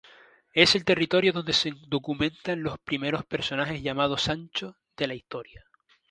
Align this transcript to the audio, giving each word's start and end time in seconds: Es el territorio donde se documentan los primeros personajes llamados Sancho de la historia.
Es 0.55 0.73
el 0.73 0.83
territorio 0.83 1.31
donde 1.31 1.53
se 1.53 1.73
documentan 1.87 2.63
los 2.63 2.79
primeros 2.79 3.23
personajes 3.23 3.83
llamados 3.83 4.23
Sancho 4.23 4.75
de 4.97 5.05
la 5.05 5.13
historia. 5.13 5.63